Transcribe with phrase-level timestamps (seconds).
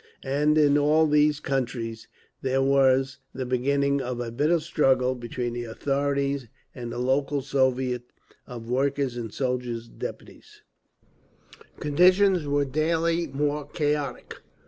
[0.25, 2.07] And in all these countries
[2.41, 8.11] there was the beginning of a bitter struggle between the authorities and the local Soviets
[8.47, 10.63] of Workers' and Soldiers' Deputies….
[11.79, 14.41] Conditions were daily more chaotic.